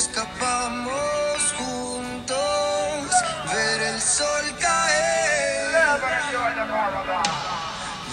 [0.00, 3.04] escapamos juntos,
[3.52, 5.68] ver el sol caer.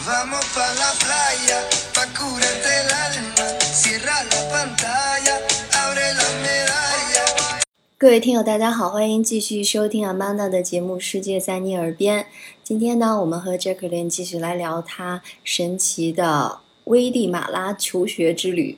[0.06, 1.60] Vamos pa la playa,
[1.96, 3.48] pa curarte el alma.
[3.82, 5.36] Cierra la pantalla,
[5.82, 7.26] abre la medalla.
[7.98, 12.24] 各位听友，大家好，欢迎继续收听 Amanda 的节目《世界在你耳边》。
[12.64, 18.78] 今天呢，我们和 Jacqueline 继续来聊她神奇的危地马拉求学之旅。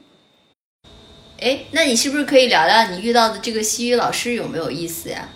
[1.41, 5.29] 哎，那你是不是可以聊聊你遇到的这个西语老师有没有意思呀？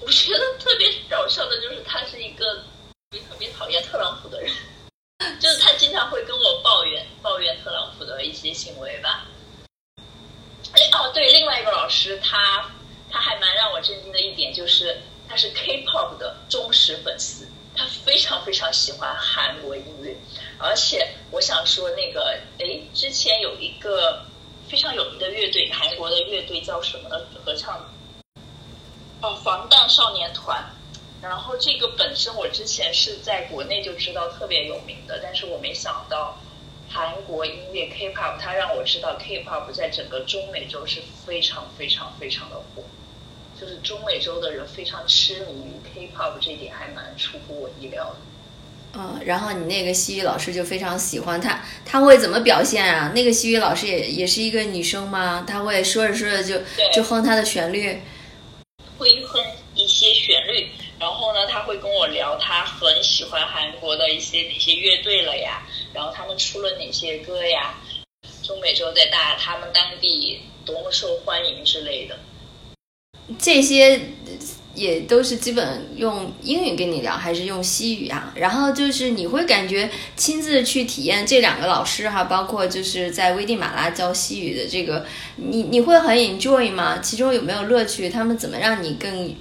[0.00, 2.62] 我觉得特别搞笑的就是他是一个特
[3.10, 4.52] 别特别讨厌特朗普的人，
[5.40, 9.26] 就是他经常会跟我抱怨抱怨特朗普的一些行为吧。
[10.72, 12.70] 哎哦，对，另外一个老师他
[13.10, 20.16] 他还蛮让我震惊的一点就是他是 K-pop 的忠实粉丝，他非常非常喜欢韩国音乐，
[20.58, 24.24] 而且我想说那个哎，之前有一个
[24.74, 27.16] 非常有名的乐队，韩国的乐队叫什么呢？
[27.44, 27.78] 合唱
[29.22, 30.64] 哦，防弹少年团。
[31.22, 36.36] 然后这个本身我之前是在国内就知道特别有名的，但是我没想到
[36.90, 42.82] 韩国音乐 K-pop，它让我知道 K-pop 在整个中美洲是非常非常非常的火，
[43.60, 48.16] 就是中美洲的人非常痴迷于 K-pop，这点还蛮出乎我意料的。
[48.96, 53.10] 嗯，然后你那个西语老师就非常喜欢他，他会怎么表现啊？
[53.14, 55.44] 那个西语老师也也是一个女生吗？
[55.46, 56.60] 他会说着说着就
[56.92, 58.00] 就哼他的旋律。
[58.96, 60.68] 会哼一些旋律，
[61.00, 67.74] 然后呢，他会跟我聊他很喜欢韩国的一些哪些乐队了呀，然后他们出了哪些歌呀，
[68.44, 72.16] 中美洲在大他们当地多么受欢迎之类的。
[73.38, 74.00] 这些
[74.74, 78.32] 也都是基本用英语跟你聊，还是用西语啊？
[78.34, 86.98] 然后就是你会感觉亲自去体验这两个老师哈，包括就是在危地马拉教西语的这个，你你会很 enjoy 吗？
[86.98, 88.08] 其中有没有乐趣？
[88.08, 89.34] 他们怎么让你更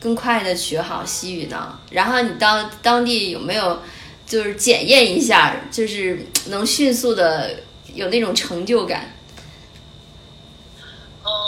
[0.00, 1.78] 更快的学好西语呢？
[1.90, 3.80] 然后你到当地有没有
[4.26, 7.60] 就是检验一下，就是能迅速的
[7.94, 9.13] 有那种成就感？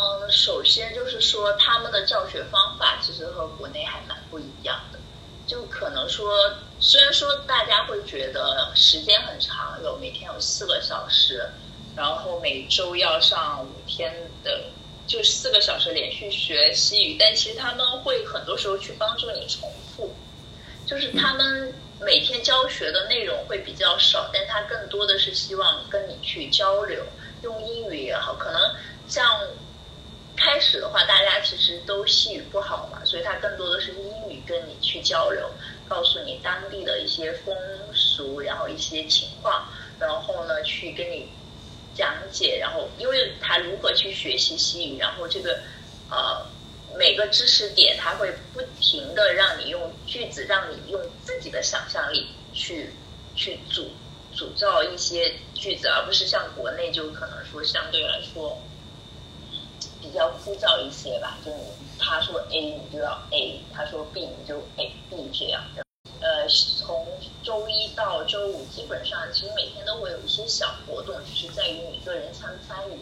[0.07, 4.99] 嗯，首先就是说他们的教学方法其实和国内还蛮不一样的，
[5.49, 6.33] 就可能说，
[6.79, 11.51] 虽然说大家会觉得时间很长，有每天有四个小时，
[11.97, 14.67] 然后每周要上五天的，
[15.09, 20.15] 就四个小时连续学西语，但其实他们会很多时候去帮助你重复，
[20.87, 27.03] 就是他们每天教学的内容会比较少，但他更多的是希望跟你去交流，
[27.43, 28.61] 用英语也好，可能
[29.09, 29.27] 像
[30.47, 35.51] 开始的话，大家其实都西语不好嘛，所以他更多的是英语跟你去交流，
[35.89, 37.53] 告诉你当地的一些风
[37.93, 39.67] 俗，然后一些情况，
[39.99, 41.29] 然后呢去跟你
[41.97, 45.59] 讲解，然后因为他如何去学习西语，然后这个
[46.09, 46.47] 呃
[46.97, 52.93] 每个知识点，他会不停的让你用句子，让你用自己的想象力去
[53.35, 53.91] 去组
[54.33, 58.57] 组造一些句子，而不是像国内就可能说相对来说。
[60.07, 61.59] 比较枯燥一些吧，就你
[61.99, 65.83] 他说 A 你就要 A，他说 B 你就 A B 这样的。
[66.21, 67.07] 呃，从
[67.43, 72.95] 周一到周五，基本上其实每天都会有一些小活动，只是在于你个人参不参与。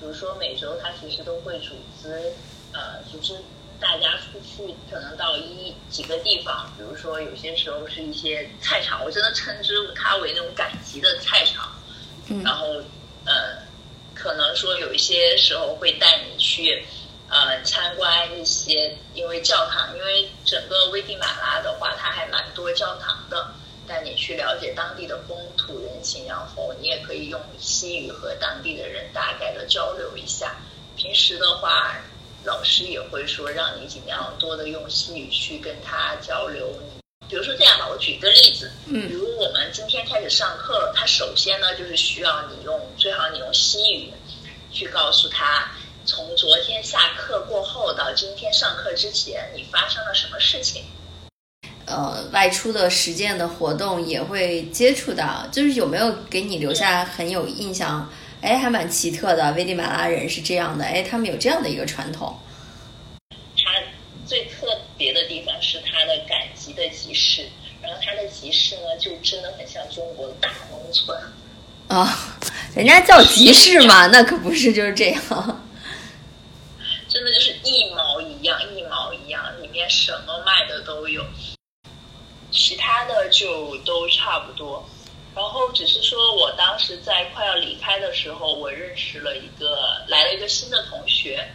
[0.00, 2.32] 比如说每周他其实都会组织
[2.72, 3.40] 呃组织
[3.80, 11.68] 大家出去，可能到一几个地方，比如说有些时候是一些菜场，我真的称之它为那种赶集的菜场。
[12.28, 12.84] 嗯然后呃。
[14.18, 16.84] 可能说有一些时候会带你去，
[17.28, 23.52] 呃，参观一些，因为教堂，因为整个危地马拉的话，它还蛮多教堂的，
[23.86, 30.56] 带你去了解当地的风土人情，然后你也可以用西语和当地的人大概的交流一下。
[30.96, 31.94] 平时的话，
[32.44, 36.72] 老师也会说让你尽量多的用西语去跟他交流。
[37.28, 44.12] 比如说这样吧，我举一个例子，嗯比如我们今天开始上课了，他首先呢就是需要你用，最好你西语
[44.70, 45.72] 去告诉他，
[46.06, 50.84] 从昨天下课过后到今天上课之前，你发生了什么事情。
[51.86, 58.08] 呃，外出的实践的活动也会接触到，就是有没有给你留下很有印象？
[58.40, 62.38] 哎，还蛮奇特的，危地马拉人是这样的，哎，他们有这样的一个传统。
[63.56, 63.82] 它
[64.24, 64.66] 最特
[64.96, 67.48] 别的地方是它的赶集的集市，
[67.82, 71.18] 然后它的集市呢，就真的很像中国的大农村。
[71.88, 72.37] 啊、
[72.78, 75.20] 人家叫集市嘛，那可不是就是这样。
[77.08, 81.26] 真的就是一毛一样，一毛一样，里面什么卖的都有，
[82.52, 84.88] 其他的就都差不多。
[85.34, 91.48] 然后只是说我当时在快要离开的时候，我认识了一个来了一个新的同学，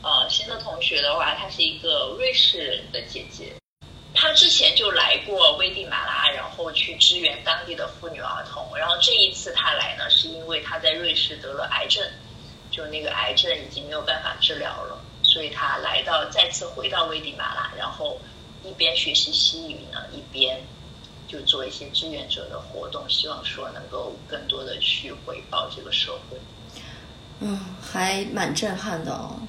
[0.00, 3.52] 呃，新的同学的话，她是一个瑞士的姐姐，
[4.22, 12.00] 他之前就来过危地马拉，然后去支援当地的妇女儿童，然后这一次他来呢，是因为他在瑞士得了癌症，
[12.70, 18.16] 就那个癌症已经没有办法治疗了，所以他来到再次回到危地马拉，然后
[18.62, 20.62] 一边学习西语呢，一边。
[21.28, 26.36] 就做一些志愿者的活动，希望说能够更多的去回报这个社会。
[27.40, 29.40] 嗯，还蛮震撼的哦。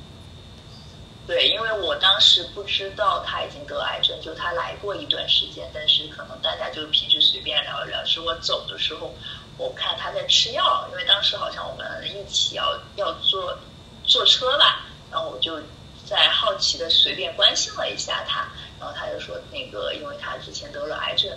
[1.25, 8.03] 对，因为我当时不知道他已经得癌症，就他来过一段时间，但是可能大家就平时随便聊一聊。
[8.05, 9.13] 是我走的时候，
[9.57, 13.57] 我看他在吃药，因为当时好像我们一起要要坐
[14.03, 15.61] 坐车吧，然后我就
[16.05, 18.47] 在好奇的随便关心了一下他，
[18.79, 21.31] 然后他就说那个，因为他之前得了癌症。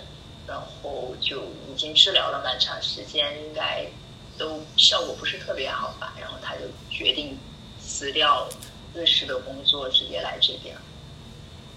[0.47, 3.85] 然后就已经治疗了蛮长时间，应该
[4.37, 6.13] 都效果不是特别好吧。
[6.17, 7.37] 然后他就决定
[7.81, 8.49] 辞掉了
[8.97, 10.75] 瑞士的工作，直接来这边。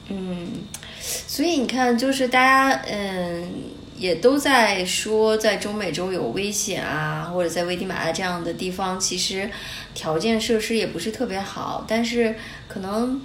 [0.09, 0.65] 嗯，
[1.01, 3.53] 所以你看，就是大家嗯
[3.97, 9.49] 也都在说，在中美洲有危险啊，或者在危地马拉这样的地方，其实
[9.95, 12.35] 条件设施也不是特别好，但是
[12.67, 13.21] 可能。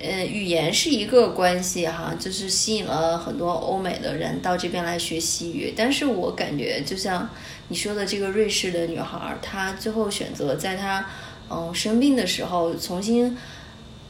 [0.00, 5.74] 呃，语言是一个关系哈，就是吸引了很多欧美的人到这边来学西语。
[5.76, 7.28] 但是我感觉，就像
[7.66, 11.04] 你说的这个瑞士的女孩，她最后选择在她
[11.50, 13.36] 嗯生病的时候，重新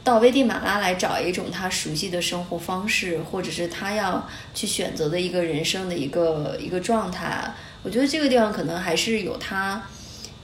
[0.03, 7.53] 到危地马拉来找一种他熟悉的生活方式，或者是他要去选择的一个人生的一个一个状态。
[7.83, 9.81] 我觉得这个地方可能还是有它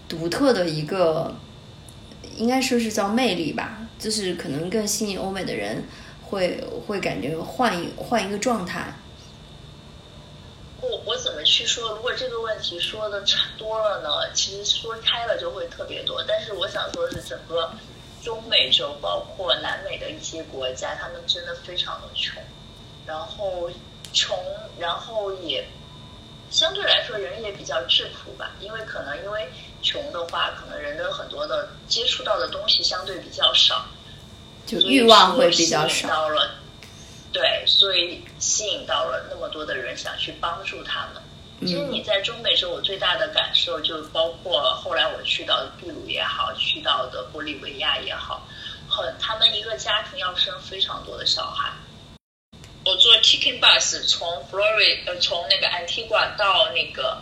[0.07, 1.36] 独特的一个，
[2.38, 3.80] 应该说是叫魅力吧。
[3.98, 5.83] 就是可能更吸引欧美的人，
[6.21, 8.94] 会会感觉换一换一个状态。
[11.05, 11.91] 我我怎么去说？
[11.91, 14.09] 如果这个问题说的差多了呢？
[14.33, 16.21] 其实说开了就会特别多。
[16.27, 17.71] 但是我想说的是，整个
[18.23, 22.43] 中美洲，包括南美的一些国家，他们真的非常的穷，
[23.05, 23.69] 然后
[24.11, 24.37] 穷，
[24.77, 25.65] 然后也
[26.49, 28.51] 相对来说人也比较质朴吧。
[28.59, 29.47] 因为可能因为。
[29.83, 33.85] 穷的话，可能人的很多的接触到的东西相对比较少，
[34.65, 36.07] 就欲望会比较少。
[36.07, 36.55] 到了，
[37.35, 41.21] 对，所以吸引到了那么多的人想去帮助他们。
[41.67, 48.47] 其实你在中美洲，我最大的感受就包括后来我去到秘鲁也好，去到的玻利维亚也好，
[48.87, 51.73] 很他们一个家庭要生非常多的小孩。
[52.85, 57.21] 我坐 Chicken Bus 从 Florida 呃从那个 Antigua 到那个。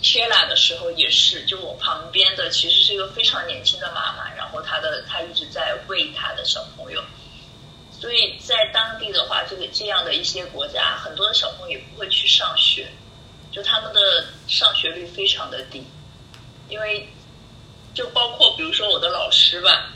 [0.00, 7.00] 切拉的时候也是，就我旁边的其实是一个非常年轻的妈妈，然后她的她一直在喂她的小朋友，
[8.02, 12.90] 所以在当地的话，这个这样的一些国家，很多的小朋友也不会去上学，
[13.52, 15.86] 就他们的上学率非常的低，
[16.68, 17.08] 因为
[17.94, 19.92] 就包括比如说我的老师吧，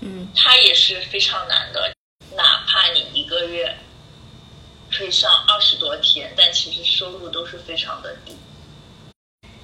[0.00, 1.94] 嗯，他也是非常难的，
[2.34, 3.76] 哪怕你一个月
[4.90, 8.34] 可以上二十多天，但其实收入都是非常的低。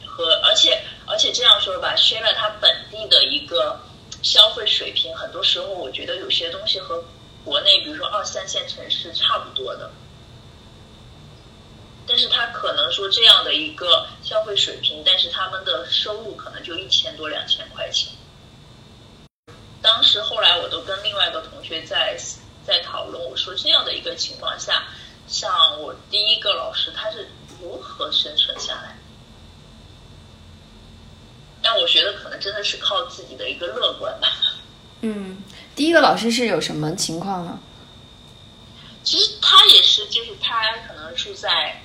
[0.04, 3.80] 和而且而且这样说吧，虽然它本地的一个
[4.22, 7.02] 消费水平，很多时候我觉得有些东西和
[7.46, 9.88] 国内，比如说二三线城市差不多的，
[12.08, 18.12] 但是他可能说这样的一个消费水平，但是他们的收入可能就一千多两千块钱。
[19.80, 22.18] 当时后来我都跟另外一个同学在
[22.66, 24.88] 在讨论，我说这样的一个情况下，
[25.28, 27.28] 像我第一个老师他是
[27.60, 28.98] 如何生存下来？
[31.62, 34.28] 但我觉得可能真的是靠自己的一个乐观吧。
[35.02, 35.42] 嗯，
[35.76, 37.60] 第一个老师是有什么情况呢？
[39.04, 41.80] 其实他也是，就是他可能住在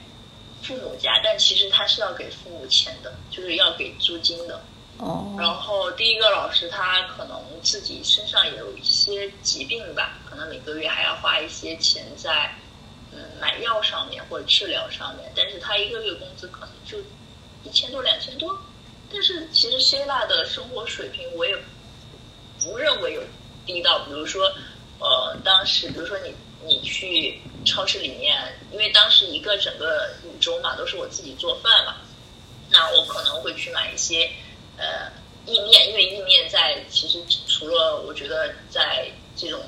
[0.64, 4.60] 父母家，但其实他是要给父母钱的，就是要给租金的。
[4.98, 5.36] 哦。
[5.38, 12.50] 然后第一个老师他可能自己身上也有一些疾病吧，可能每个月还要花一些钱在
[13.12, 16.98] 嗯买药上面或者治疗上面，但是他一个月工资可能就
[17.64, 18.58] 一千多两千多。
[19.12, 21.54] 但是其实希腊的生活水平，我也
[22.62, 23.22] 不认为有
[23.66, 24.52] 低到，比如说，
[25.00, 26.34] 呃，当时比如说你
[26.66, 28.38] 你去超市里面，
[28.72, 31.98] 因为当时一个整个五周嘛，都是我自己做饭嘛，
[32.70, 34.30] 那我可能会去买一些
[34.78, 35.12] 呃
[35.46, 39.62] 意面，因为意面在其实除了我觉得在这种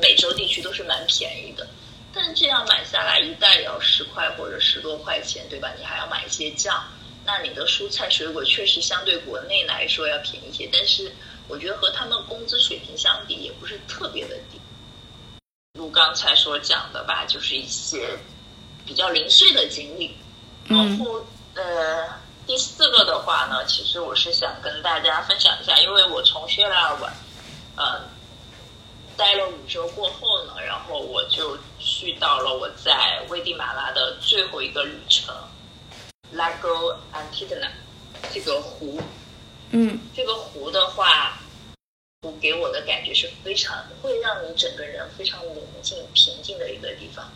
[0.00, 1.66] 美洲地区都是蛮便宜的，
[2.12, 5.72] 但这样买下来一袋也要十块或者十多块钱，对吧？
[5.78, 6.82] 你还要买一些酱。
[7.24, 11.12] 那你的蔬菜水果确实相对国内来说要便宜一些，但是
[11.52, 14.58] 我觉得和他们工资水平相比也不是特别的低。
[15.74, 18.18] 如刚才所讲的吧，就是一些
[18.86, 20.16] 比较零碎的经历，
[20.66, 21.22] 然后
[21.54, 22.08] 呃，
[22.46, 27.12] 第四个的话呢，其实我是想跟大家分享一下，因为我从薛拉尔湾，
[27.76, 28.00] 呃，
[29.14, 35.34] 待了五周过后呢，然后我就去到了我在危地马拉的最后一个旅程
[36.34, 37.68] ，Lago Antidana
[38.32, 39.02] 这个湖。
[39.74, 41.11] 嗯这个湖的话，湖
[42.42, 47.32] 给我的感觉是非常会让你整个人非常宁静、平静的一个地方。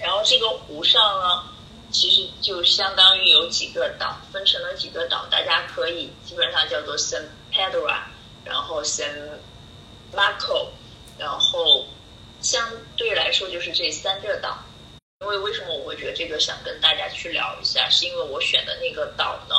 [0.00, 1.44] 然后这个湖上呢，
[1.92, 7.22] 其实就相当于有几个岛，分成了几个岛，大家可以基本上叫做 San
[7.52, 7.86] Pedro，
[8.44, 9.38] 然后 San
[10.12, 10.70] Marco，
[11.16, 11.86] 然后
[12.40, 14.58] 相对来说就是这三个岛。
[15.20, 19.54] 因为为什么我会觉得这个想跟大家去聊一下，是因为我选的那个岛呢，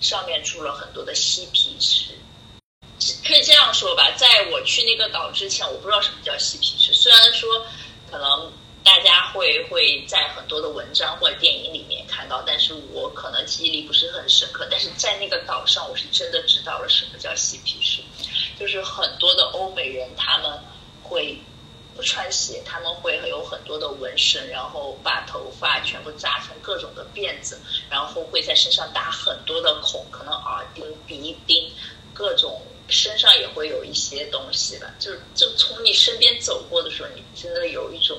[0.00, 2.14] 上面住了很多的嬉皮士。
[3.24, 6.92] 可以这样说吧，在我去那个岛之前，我不知道什么叫嬉皮士。
[6.92, 7.64] 虽然说
[8.10, 8.52] 可能
[8.84, 14.66] 大家会会在很多的文章或者电影里面看到，但是我可能记忆力不是很深刻。
[14.70, 18.02] 但是在那个岛上，我是真的知道了什么叫嬉皮士，
[18.58, 20.58] 就是很多的欧美人他们
[21.02, 21.38] 会
[21.94, 31.70] 不穿鞋，他们会有很多的纹身，然后把头发全部扎成各种的辫子，然后会在身上打很多的孔，可能耳钉、鼻钉，
[32.12, 32.60] 各种
[32.92, 34.86] 身上也会有一些东西吧。
[34.98, 38.18] 就就从你身边走过的时候，你真的有一种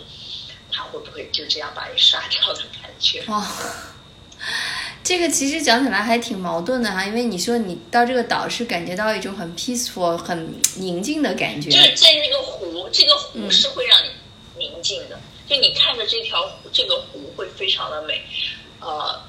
[0.72, 3.24] 他会不会就这样把你杀掉的感觉。
[3.28, 3.48] 哇，
[5.04, 14.10] 这个其实讲起来还挺矛盾的哈，因为你说你到这个岛是感觉到一种很 peaceful、很宁静的感觉，就是在那个湖，这个湖是会让你
[14.58, 15.20] 宁静的。
[15.48, 18.24] 就你看着这条湖，这个湖会非常的美。
[18.80, 19.22] 呃，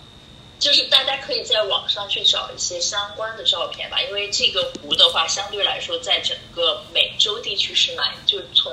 [0.59, 8.73] 就是大家可以在网上去找一些相关的照片吧，因为这个湖的话，相对来说在整个美洲地区是蛮，就从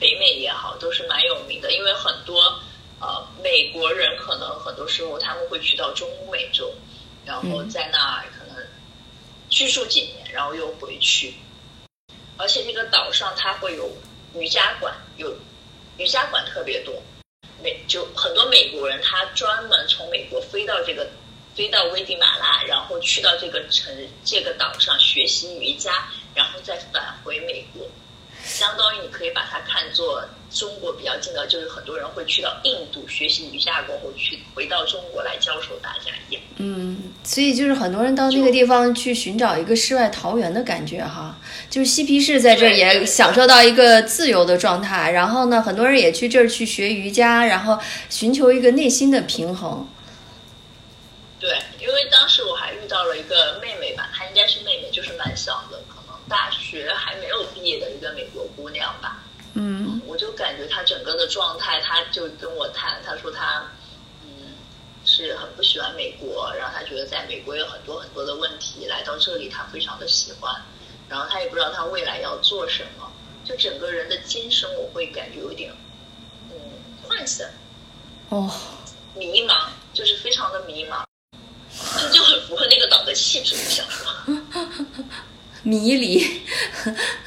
[0.00, 1.72] 北美也好，都是蛮有名的。
[1.72, 2.60] 因为很多
[3.00, 6.72] 呃美国人可能很多时候他们会去到中美洲，
[7.24, 8.66] 然后在那儿可能
[9.48, 11.34] 居住几年，然后又回去。
[12.36, 13.90] 而且这个岛上它会有
[14.34, 15.36] 瑜伽馆，有
[15.98, 17.00] 瑜伽馆特别多。
[17.62, 21.08] 美就很多美国人，他专门从美国飞到这个
[21.54, 27.88] 飞到危地马拉，然后去到这个城这个岛上学习瑜伽，然后再返回美国。
[28.58, 36.42] 相当于你可以把它看作中国比较近的，就是很多人会去到印度学习瑜伽过后去回到中国来教授大家一样。
[36.56, 41.38] 嗯，所以就是很多人到那个地方去寻找一个世外桃源的感觉哈，
[41.70, 47.78] 就是嬉皮士在这儿也享受到一个自由的状态，然后呢，很多人也去这儿去学瑜伽，然后
[48.10, 49.88] 寻求一个内心的平衡。
[51.38, 51.50] 对，
[51.80, 55.77] 因为当时我还遇到了一个妹妹吧，她应该是妹妹，就是蛮小的，
[56.28, 59.22] 大学还没有毕业的一个美国姑娘吧。
[59.54, 63.64] 嗯我就感觉她整个的状态，她就跟我谈，她说她
[64.22, 64.54] 嗯
[65.04, 70.54] 是很不喜欢美国，然后她觉得在美国有很多很多的问题，来到这里她非常的喜欢，
[71.08, 73.10] 然后她也不知道她未来要做什么，
[73.44, 75.72] 就整个人的精神我会感觉有点
[76.50, 76.56] 嗯
[77.08, 77.50] 涣散。
[78.28, 78.52] 哦，
[79.14, 81.02] 迷茫，就是非常的迷茫，
[81.98, 83.56] 这 就很符合那个岛的气质。
[83.56, 84.12] 我想说，
[85.68, 86.42] 迷离。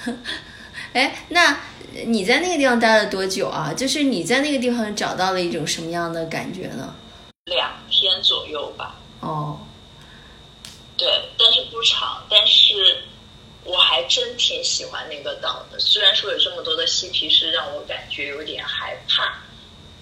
[0.94, 1.60] 哎，那
[2.06, 3.74] 你在那个地方待了多久啊？
[3.74, 6.96] 就是你在那个地方找到了一种什么样的感觉呢？
[7.46, 9.60] 两天左右吧，哦，
[10.98, 11.08] 对，
[11.38, 13.04] 但是不长，但是
[13.64, 15.80] 我还真挺喜欢那个岛的。
[15.80, 19.24] 虽然说有这么多的嬉皮士，让我感觉有点害怕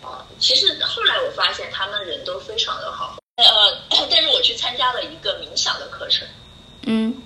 [0.08, 0.26] 啊。
[0.38, 6.28] 其实后来我发现他们人都非常的好，呃，但是我去参加了一个冥想的课程。
[6.84, 7.22] 嗯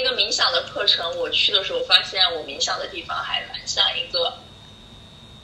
[0.00, 4.32] 那个冥想的课程，我去的时候发现，我冥想的地方还蛮像一个，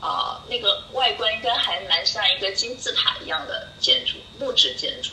[0.00, 5.10] 啊、那个外观应该还蛮像一个金字塔一样的建筑，木质建筑。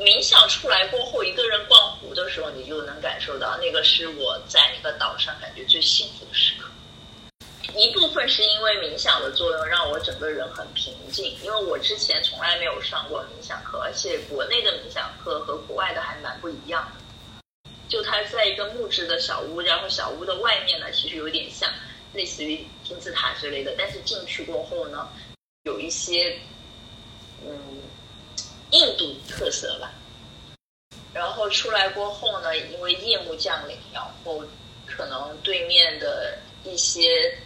[0.00, 6.68] 冥想出来过后，一个人逛湖的时候，你就能感受到，那个是我在那个岛上感觉最幸福的时刻。
[7.74, 11.34] 一部分是因为冥想的作用，让我整个人很平静。
[11.42, 17.03] 因为我之前从来没有上过冥想课，而且国内的冥想课和国外的还蛮不一样的。
[17.94, 21.72] 就它在一个木质的小屋，然后小屋的外面呢，其实有点像
[22.12, 25.08] 类似于金字塔之类的，但是进去过后呢，
[25.62, 26.36] 有一些
[27.46, 27.56] 嗯
[28.72, 29.92] 印度特色吧。
[31.12, 34.42] 然后出来过后呢，因为夜幕降临，然后
[34.84, 37.38] 可能对面的一些，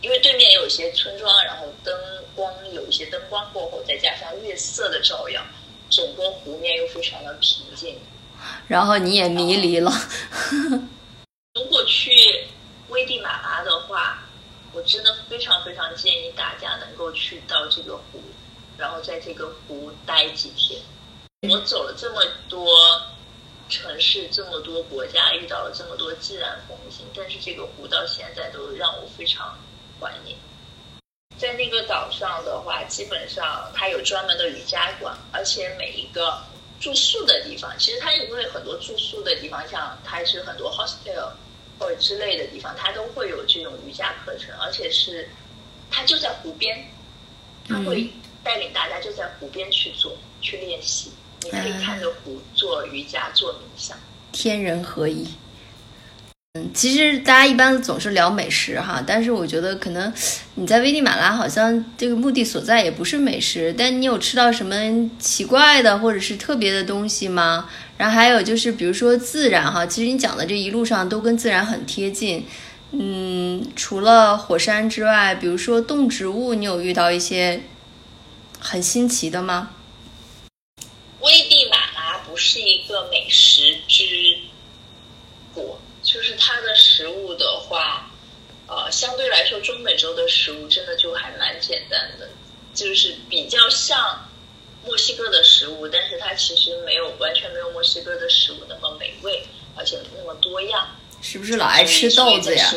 [0.00, 1.94] 因为对面有一些村庄，然后灯
[2.34, 5.44] 光有一些灯光过后，再加上月色的照耀，
[5.90, 8.00] 整个湖面又非常的平静。
[8.66, 9.92] 然后你也迷离了。
[11.54, 12.10] 如果去
[12.88, 14.18] 危地马拉的话，
[14.72, 18.22] 我真的非常非常建议大家能够去到这个湖，
[18.76, 20.80] 然后在这个湖待几天。
[21.50, 22.68] 我走了这么多
[23.68, 29.58] 城市，这么多国家，遇到了这么多自然风景，但是这个湖到现在都让我非常
[30.00, 30.36] 怀念。
[31.38, 36.42] 在那个岛上的话，基本上它有专门的瑜伽馆，而且每一个
[36.80, 41.30] 住宿的地方，其实它因为很多住宿的地方，像它是很多 hostel
[41.78, 45.28] 或者之类的地方，它都会有这种瑜伽课程，而且是
[45.90, 46.88] 它就在湖边，
[47.68, 48.08] 它会
[48.44, 51.10] 带领大家就在湖边去做去练习，
[51.42, 53.98] 你可以看着湖做瑜伽做冥想。
[54.32, 55.26] 天人合一。
[56.74, 60.12] 其实大家一般总是聊美食哈，但是我觉得可能
[60.54, 64.74] 你在危地马拉好像这个目的所在也不是美食，但你有吃到什么
[65.18, 67.68] 奇怪的或者是特别的东西吗？
[67.96, 72.46] 然后还有就是比如说自然哈，其实你讲的这一路上都跟自然很贴近。
[72.92, 77.60] 嗯，除了火山之外，比如说动植物，你有遇到一些
[78.58, 79.70] 很新奇的吗？
[81.20, 84.04] 危地马拉不是一个美食之
[85.52, 88.10] 国，就是它的食物的话，
[88.88, 92.26] 呃，相对来说，中美洲的食物真的就还蛮简单的，
[92.74, 94.26] 就是比较像
[94.82, 100.88] 墨西哥的食物，但是它其实没有完全没有墨西哥的食物那么美味，而且那么多样。
[101.20, 102.72] 是不是老爱吃豆子呀？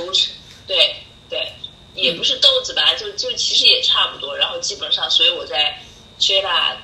[0.68, 0.98] 对
[1.30, 1.54] 对，
[1.96, 4.36] 也不是豆子吧，就就其实也差不多。
[4.36, 5.82] 然后基本上，所以我在
[6.20, 6.76] j 拉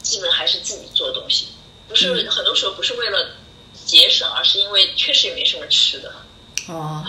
[0.00, 1.48] 基本还是自己做东西，
[1.88, 3.34] 不是很多时候不是为了
[3.84, 6.10] 节省，而是因为确实也没什么吃的。
[6.68, 7.04] 哦，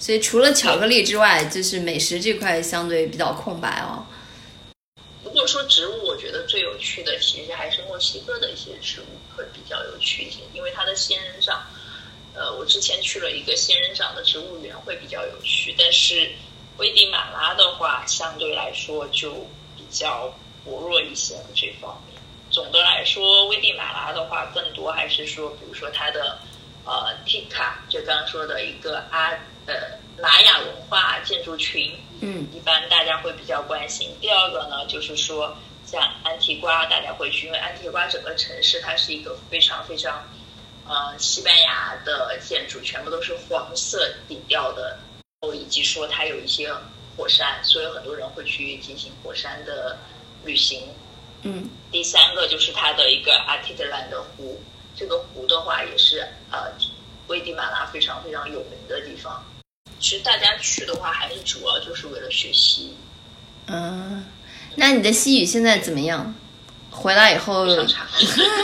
[0.00, 4.04] 所以除了巧克力之外，就是美食这块相对比较空白哦。
[5.22, 9.04] 如果说植物，我觉得最有趣的其实还是墨西哥的一些植物
[9.36, 11.62] 会比较有趣一些，因为它的仙人掌。
[12.32, 15.74] 呃，我之前去了一个仙人掌的植物园，会比较有趣。
[15.76, 16.30] 但是
[16.78, 19.32] 危地马拉的话，相对来说就
[19.76, 20.32] 比较
[20.64, 22.16] 薄弱一些这方面。
[22.48, 26.38] 总的来说，危地马拉的话，更多还是说，比如说它的
[26.84, 29.30] 呃 Tika，就刚刚说的一个阿
[29.66, 29.74] 呃
[30.20, 34.14] 玛雅文化建筑群，嗯，一般大家会比较关心。
[34.20, 40.26] 第二个呢，就是说像安提瓜，大家会去，因为安提瓜整个城市它是一个非常非常。
[40.88, 44.98] 呃，西班牙的建筑全部都是黄色底调的，
[45.42, 46.74] 哦以及说它有一些
[47.16, 49.96] 火山，所以很多人会去进行火山的
[50.44, 50.88] 旅行。
[51.42, 54.60] 嗯，第三个就是它的一个阿提德兰的湖，
[55.00, 56.18] 这个湖的话也是
[56.52, 56.70] 呃
[57.28, 59.42] 危地马拉非常非常有名的地方。
[59.98, 62.94] 其实大家去的话，还是主要就是为了学习。
[63.66, 64.26] 嗯，
[64.74, 66.34] 那你的西语现在怎么样？
[66.90, 67.64] 回来以后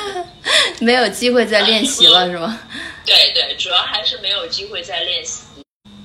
[0.80, 2.60] 没有机会再练习了， 是吗？
[3.06, 5.44] 对对，主要还是没有机会再练习。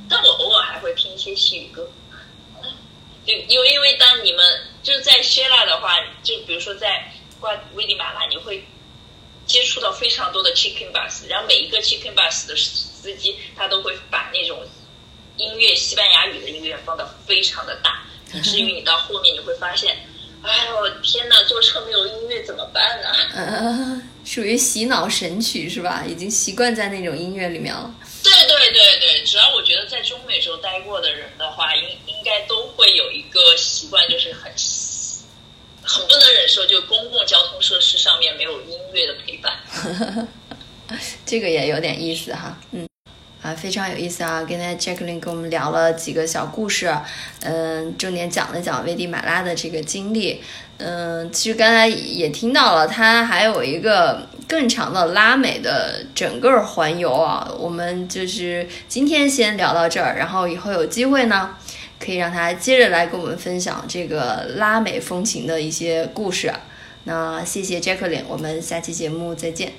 [0.07, 1.89] 但我偶尔还会听一些西语歌，
[3.25, 4.45] 就因为因为当你们
[4.83, 8.63] 就是在希腊的话，就比如说在瓜危地马拉，你会
[9.45, 14.65] 接触到非常多的 chicken bus，然后每一个 chicken bus 的司机他都会把那种
[15.37, 19.97] 音乐西班牙语的音乐放的非常的大，以至于你到后面你会发现。
[20.43, 21.35] 哎呦天哪！
[21.43, 23.09] 坐车没有音乐怎么办呢？
[23.35, 26.03] 呃，属于洗脑神曲是吧？
[26.09, 27.93] 已经习惯在那种音乐里面了。
[28.23, 34.51] 对对对对，只要我觉得在中美洲待过的人的话，应应该都会有一个习惯，就是很
[35.83, 40.27] 很不能忍受，就公共交通设施上面没有音乐的陪伴。
[41.25, 42.87] 这个也有点意思哈，嗯。
[43.41, 44.45] 啊，非常有意思啊！
[44.47, 46.95] 刚才 Jacqueline 跟我们聊了几个小故事，
[47.39, 50.43] 嗯，重点讲了讲危地马拉的这个经历。
[50.77, 57.51] 嗯，其实刚才也听到了，它还有一个更长的拉美的整个环游啊。
[57.57, 61.57] 我们就是今天先聊到这儿，然后以后有机会呢，
[62.03, 66.51] 可以让他接着来跟我们分享这个拉美风情的一些故事。
[67.03, 69.73] 那谢谢 Jacqueline，我们下期节目再见。